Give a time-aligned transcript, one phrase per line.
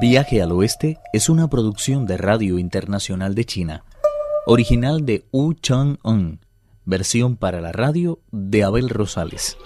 [0.00, 3.84] Viaje al Oeste es una producción de Radio Internacional de China,
[4.44, 6.40] original de Wu Chang-un,
[6.84, 9.56] versión para la radio de Abel Rosales.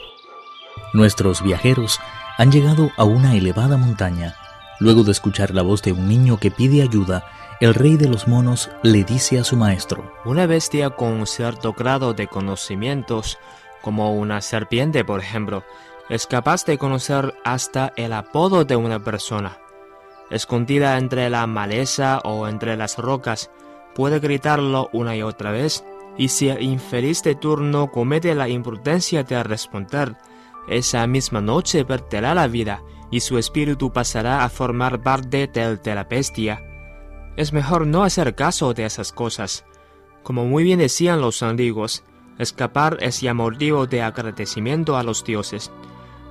[0.93, 1.99] Nuestros viajeros
[2.37, 4.37] han llegado a una elevada montaña.
[4.81, 7.25] Luego de escuchar la voz de un niño que pide ayuda,
[7.61, 12.13] el rey de los monos le dice a su maestro, Una bestia con cierto grado
[12.13, 13.39] de conocimientos,
[13.81, 15.65] como una serpiente por ejemplo,
[16.11, 19.59] es capaz de conocer hasta el apodo de una persona.
[20.31, 23.51] Escondida entre la maleza o entre las rocas,
[23.95, 25.85] puede gritarlo una y otra vez,
[26.17, 30.17] y si el infeliz de turno comete la imprudencia de responder,
[30.69, 35.95] esa misma noche perderá la vida y su espíritu pasará a formar parte del de
[35.95, 36.63] la bestia.
[37.37, 39.65] Es mejor no hacer caso de esas cosas.
[40.23, 42.05] Como muy bien decían los antiguos,
[42.39, 45.71] escapar es ya motivo de agradecimiento a los dioses.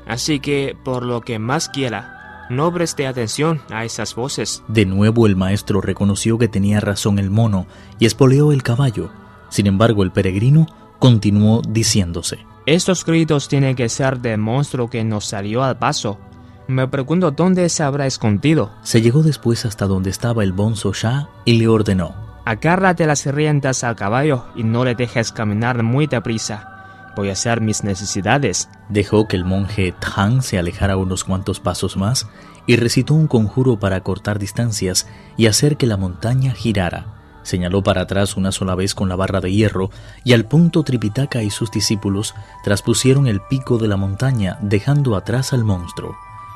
[0.06, 2.17] Así que, por lo que más quiera,
[2.50, 4.64] no preste atención a esas voces.
[4.68, 7.68] De nuevo el maestro reconoció que tenía razón el mono
[8.00, 9.10] y espoleó el caballo.
[9.50, 10.68] Sin embargo, el peregrino
[11.00, 12.40] continuó diciéndose.
[12.66, 16.20] Estos gritos tienen que ser del monstruo que nos salió al paso.
[16.68, 18.72] Me pregunto dónde se habrá escondido.
[18.84, 22.14] Se llegó después hasta donde estaba el bonzo Shah y le ordenó.
[22.44, 26.77] Agárrate las riendas al caballo y no le dejes caminar muy deprisa.
[27.18, 28.70] Hacer mis necesidades.
[28.90, 32.28] Dejó que el monje Tang se alejara unos cuantos pasos más
[32.68, 37.08] y recitó un conjuro para cortar distancias y hacer que la montaña girara.
[37.42, 39.90] Señaló para atrás una sola vez con la barra de hierro
[40.24, 45.54] y al punto Tripitaka y sus discípulos traspusieron el pico de la montaña dejando atrás
[45.54, 46.16] al monstruo.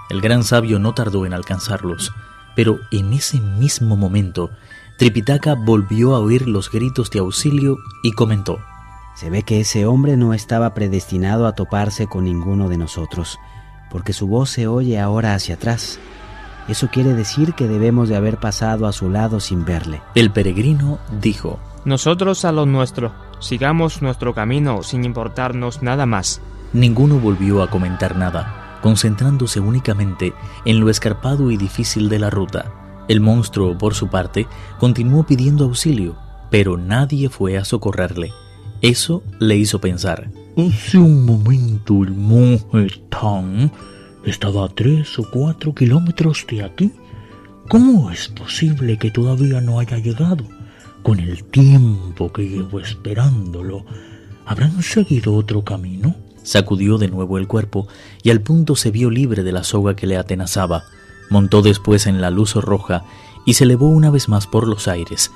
[0.10, 2.14] El gran sabio no tardó en alcanzarlos,
[2.56, 4.52] pero en ese mismo momento
[4.98, 8.60] Tripitaka volvió a oír los gritos de auxilio y comentó.
[9.14, 13.40] Se ve que ese hombre no estaba predestinado a toparse con ninguno de nosotros,
[13.90, 16.00] porque su voz se oye ahora hacia atrás.
[16.68, 20.02] Eso quiere decir que debemos de haber pasado a su lado sin verle.
[20.16, 26.42] El peregrino dijo, Nosotros a lo nuestro, sigamos nuestro camino sin importarnos nada más.
[26.74, 30.34] Ninguno volvió a comentar nada, concentrándose únicamente
[30.66, 32.72] en lo escarpado y difícil de la ruta.
[33.08, 34.48] El monstruo, por su parte,
[34.80, 36.16] continuó pidiendo auxilio,
[36.50, 38.32] pero nadie fue a socorrerle.
[38.82, 40.32] Eso le hizo pensar.
[40.58, 43.70] Hace un momento el monje Tang
[44.26, 46.92] estaba a tres o cuatro kilómetros de aquí.
[47.70, 50.46] ¿Cómo es posible que todavía no haya llegado?
[51.04, 53.86] Con el tiempo que llevo esperándolo,
[54.46, 56.16] ¿habrán seguido otro camino?
[56.42, 57.88] Sacudió de nuevo el cuerpo
[58.24, 60.86] y al punto se vio libre de la soga que le atenazaba.
[61.30, 63.04] Montó después en la luz roja
[63.46, 65.32] y se elevó una vez más por los aires.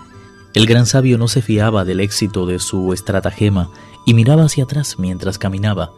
[0.55, 3.69] El gran sabio no se fiaba del éxito de su estratagema
[4.05, 5.91] y miraba hacia atrás mientras caminaba.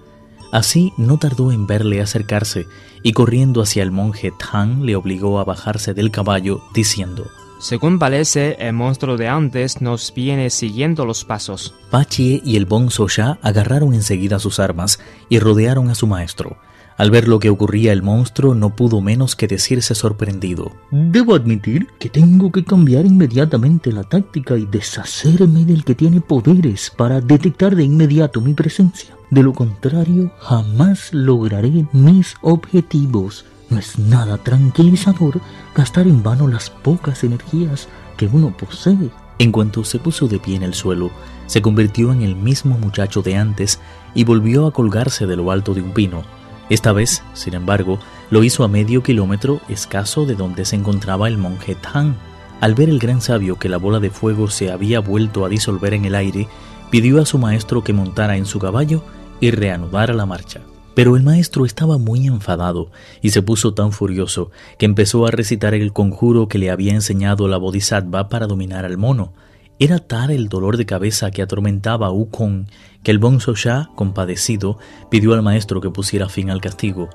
[0.51, 2.65] Así no tardó en verle acercarse
[3.03, 7.27] y corriendo hacia el monje Tang le obligó a bajarse del caballo diciendo
[7.59, 11.75] Según parece, el monstruo de antes nos viene siguiendo los pasos.
[11.91, 16.57] Pachie y el bonzo Sha agarraron enseguida sus armas y rodearon a su maestro.
[16.97, 20.71] Al ver lo que ocurría el monstruo no pudo menos que decirse sorprendido.
[20.89, 26.89] Debo admitir que tengo que cambiar inmediatamente la táctica y deshacerme del que tiene poderes
[26.89, 29.15] para detectar de inmediato mi presencia.
[29.29, 33.45] De lo contrario, jamás lograré mis objetivos.
[33.69, 35.39] No es nada tranquilizador
[35.75, 37.87] gastar en vano las pocas energías
[38.17, 39.11] que uno posee.
[39.37, 41.11] En cuanto se puso de pie en el suelo,
[41.45, 43.79] se convirtió en el mismo muchacho de antes
[44.15, 46.23] y volvió a colgarse de lo alto de un pino.
[46.69, 51.37] Esta vez, sin embargo, lo hizo a medio kilómetro escaso de donde se encontraba el
[51.37, 52.15] monje Tang.
[52.59, 55.93] Al ver el gran sabio que la bola de fuego se había vuelto a disolver
[55.93, 56.47] en el aire,
[56.89, 59.03] pidió a su maestro que montara en su caballo
[59.39, 60.61] y reanudara la marcha.
[60.93, 62.89] Pero el maestro estaba muy enfadado
[63.21, 67.47] y se puso tan furioso que empezó a recitar el conjuro que le había enseñado
[67.47, 69.31] la bodhisattva para dominar al mono.
[69.79, 72.65] Era tal el dolor de cabeza que atormentaba a Wukong
[73.03, 73.53] que el Bonzo
[73.95, 74.79] compadecido,
[75.11, 77.09] pidió al maestro que pusiera fin al castigo.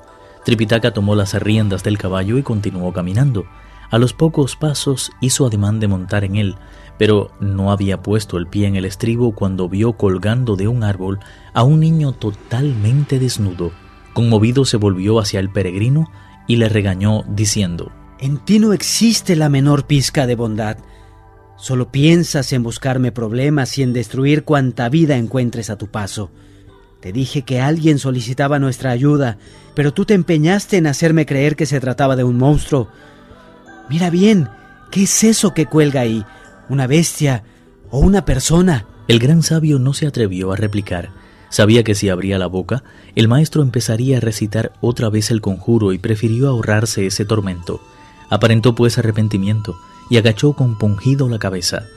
[0.45, 3.45] Tripitaka tomó las riendas del caballo y continuó caminando.
[3.91, 6.55] A los pocos pasos hizo ademán de montar en él,
[6.97, 11.19] pero no había puesto el pie en el estribo cuando vio colgando de un árbol
[11.53, 13.71] a un niño totalmente desnudo.
[14.13, 16.09] Conmovido se volvió hacia el peregrino
[16.47, 20.77] y le regañó diciendo, En ti no existe la menor pizca de bondad.
[21.63, 26.29] Solo piensas en buscarme problemas y en destruir cuanta vida encuentres a tu paso.
[26.99, 29.37] Te dije que alguien solicitaba nuestra ayuda,
[29.73, 32.89] pero tú te empeñaste en hacerme creer que se trataba de un monstruo.
[33.89, 34.49] Mira bien,
[34.91, 36.25] ¿qué es eso que cuelga ahí?
[36.67, 37.45] ¿Una bestia
[37.89, 38.85] o una persona?
[39.07, 41.11] El gran sabio no se atrevió a replicar.
[41.47, 42.83] Sabía que si abría la boca,
[43.15, 47.79] el maestro empezaría a recitar otra vez el conjuro y prefirió ahorrarse ese tormento.
[48.29, 49.77] Aparentó pues arrepentimiento
[50.13, 51.87] y agachó compungido la cabeza.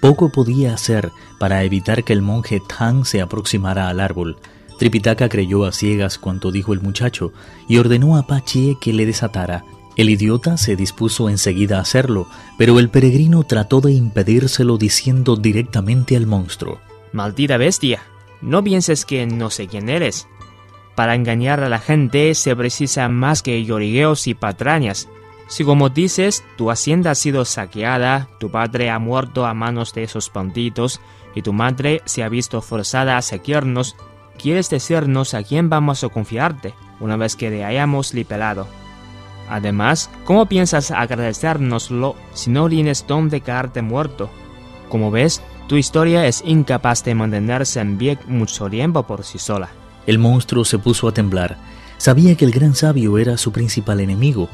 [0.00, 1.10] Poco podía hacer
[1.40, 4.36] para evitar que el monje Tang se aproximara al árbol.
[4.78, 7.32] Tripitaka creyó a ciegas cuanto dijo el muchacho
[7.66, 9.64] y ordenó a Pachie que le desatara.
[9.96, 12.28] El idiota se dispuso enseguida a hacerlo,
[12.58, 16.78] pero el peregrino trató de impedírselo diciendo directamente al monstruo.
[17.10, 18.04] Maldita bestia,
[18.40, 20.28] no pienses que no sé quién eres.
[20.94, 25.08] Para engañar a la gente se precisa más que llorigueos y patrañas.
[25.52, 30.02] Si como dices, tu hacienda ha sido saqueada, tu padre ha muerto a manos de
[30.02, 30.98] esos bandidos
[31.34, 33.94] y tu madre se ha visto forzada a seguirnos,
[34.38, 38.66] quieres decirnos a quién vamos a confiarte una vez que le hayamos liberado.
[39.50, 44.30] Además, ¿cómo piensas agradecérnoslo si no tienes donde caerte muerto?
[44.88, 49.68] Como ves, tu historia es incapaz de mantenerse en pie mucho tiempo por sí sola.
[50.06, 51.58] El monstruo se puso a temblar.
[51.98, 54.48] Sabía que el gran sabio era su principal enemigo,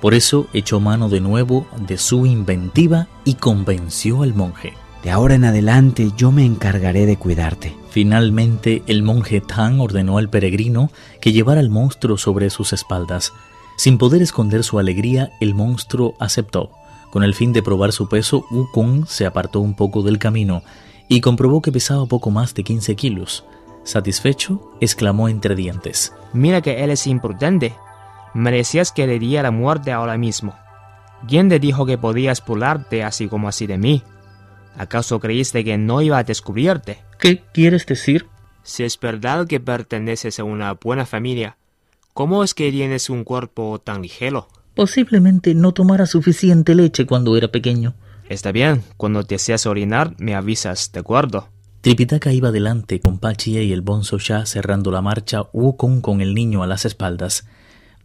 [0.00, 4.74] por eso echó mano de nuevo de su inventiva y convenció al monje.
[5.02, 7.76] De ahora en adelante yo me encargaré de cuidarte.
[7.90, 10.90] Finalmente el monje Tang ordenó al peregrino
[11.20, 13.32] que llevara al monstruo sobre sus espaldas.
[13.76, 16.70] Sin poder esconder su alegría, el monstruo aceptó.
[17.10, 20.62] Con el fin de probar su peso, Wukong se apartó un poco del camino
[21.08, 23.44] y comprobó que pesaba poco más de 15 kilos.
[23.84, 26.12] Satisfecho, exclamó entre dientes.
[26.32, 27.74] Mira que él es imprudente.
[28.34, 30.54] Merecías que le diera muerte ahora mismo.
[31.26, 34.02] ¿Quién te dijo que podías burlarte así como así de mí?
[34.76, 36.98] ¿Acaso creíste que no iba a descubrirte?
[37.18, 38.26] ¿Qué quieres decir?
[38.62, 41.56] Si es verdad que perteneces a una buena familia,
[42.14, 44.48] ¿cómo es que tienes un cuerpo tan ligero?
[44.74, 47.94] Posiblemente no tomara suficiente leche cuando era pequeño.
[48.28, 51.48] Está bien, cuando deseas orinar me avisas, ¿de acuerdo?
[51.80, 56.34] Tripitaka iba delante con Pachie y el bonzo ya cerrando la marcha, Wukong con el
[56.34, 57.46] niño a las espaldas.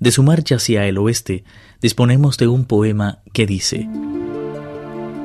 [0.03, 1.45] De su marcha hacia el oeste,
[1.81, 3.87] disponemos de un poema que dice: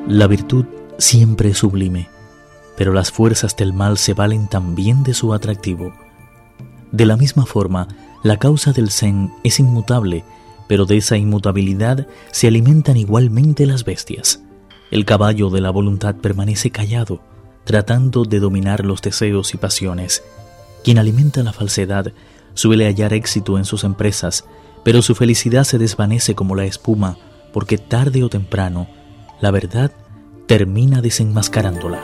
[0.07, 0.63] La virtud
[0.97, 2.07] siempre es sublime,
[2.77, 5.93] pero las fuerzas del mal se valen también de su atractivo.
[6.93, 7.89] De la misma forma,
[8.23, 10.23] la causa del Zen es inmutable,
[10.69, 14.41] pero de esa inmutabilidad se alimentan igualmente las bestias.
[14.91, 17.21] El caballo de la voluntad permanece callado,
[17.65, 20.23] tratando de dominar los deseos y pasiones.
[20.85, 22.13] Quien alimenta la falsedad
[22.53, 24.45] suele hallar éxito en sus empresas,
[24.83, 27.17] pero su felicidad se desvanece como la espuma,
[27.53, 28.87] porque tarde o temprano
[29.41, 29.91] la verdad
[30.47, 32.01] termina desenmascarándola.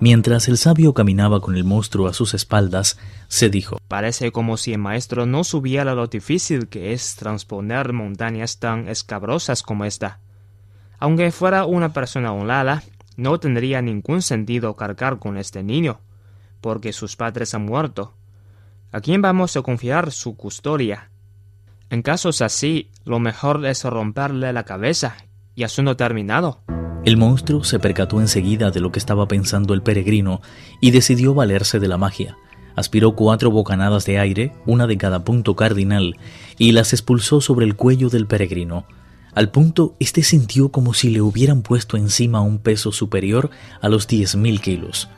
[0.00, 4.72] Mientras el sabio caminaba con el monstruo a sus espaldas, se dijo Parece como si
[4.72, 10.18] el maestro no supiera lo difícil que es transponer montañas tan escabrosas como esta.
[10.98, 12.82] Aunque fuera una persona honrada,
[13.16, 16.00] no tendría ningún sentido cargar con este niño
[16.62, 18.14] porque sus padres han muerto.
[18.90, 21.10] ¿A quién vamos a confiar su custodia?
[21.90, 25.16] En casos así, lo mejor es romperle la cabeza
[25.54, 26.62] y asunto terminado.
[27.04, 30.40] El monstruo se percató enseguida de lo que estaba pensando el peregrino
[30.80, 32.38] y decidió valerse de la magia.
[32.76, 36.16] Aspiró cuatro bocanadas de aire, una de cada punto cardinal,
[36.56, 38.86] y las expulsó sobre el cuello del peregrino.
[39.34, 43.50] Al punto, éste sintió como si le hubieran puesto encima un peso superior
[43.80, 45.08] a los diez mil kilos.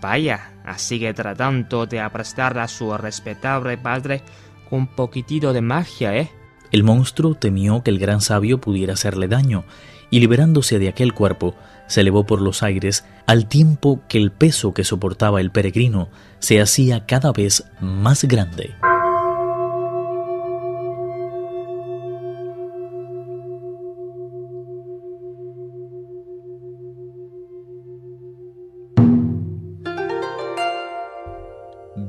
[0.00, 4.22] Vaya, así que tratando de aprestar a su respetable padre
[4.70, 6.30] un poquitito de magia, ¿eh?
[6.70, 9.64] El monstruo temió que el gran sabio pudiera hacerle daño,
[10.10, 11.54] y liberándose de aquel cuerpo,
[11.86, 16.60] se elevó por los aires al tiempo que el peso que soportaba el peregrino se
[16.60, 18.74] hacía cada vez más grande.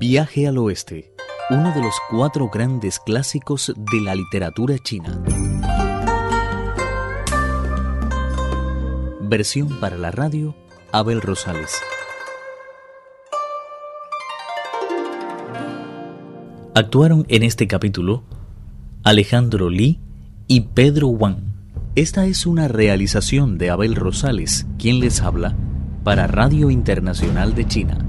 [0.05, 1.13] Viaje al Oeste,
[1.49, 5.23] uno de los cuatro grandes clásicos de la literatura china.
[9.21, 10.57] Versión para la radio,
[10.91, 11.71] Abel Rosales.
[16.75, 18.25] Actuaron en este capítulo
[19.05, 20.01] Alejandro Li
[20.49, 21.37] y Pedro Wang.
[21.95, 25.55] Esta es una realización de Abel Rosales, quien les habla,
[26.03, 28.02] para Radio Internacional de China.